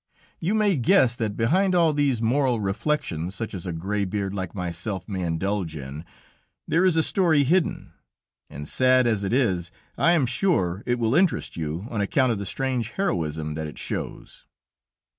"You 0.39 0.55
may 0.55 0.77
guess 0.77 1.15
that 1.17 1.37
behind 1.37 1.75
all 1.75 1.93
these 1.93 2.23
moral 2.23 2.59
reflections, 2.59 3.35
such 3.35 3.53
as 3.53 3.67
a 3.67 3.71
gray 3.71 4.03
beard 4.03 4.33
like 4.33 4.55
myself 4.55 5.07
may 5.07 5.21
indulge 5.21 5.75
in, 5.75 6.05
there 6.67 6.83
is 6.83 6.95
a 6.95 7.03
story 7.03 7.43
hidden, 7.43 7.93
and 8.49 8.67
sad 8.67 9.05
as 9.05 9.23
it 9.23 9.31
is, 9.31 9.71
I 9.99 10.13
am 10.13 10.25
sure 10.25 10.81
it 10.87 10.97
will 10.97 11.13
interest 11.13 11.55
you 11.55 11.85
on 11.91 12.01
account 12.01 12.31
of 12.31 12.39
the 12.39 12.47
strange 12.47 12.89
heroism 12.95 13.53
that 13.53 13.67
it 13.67 13.77
shows." 13.77 14.47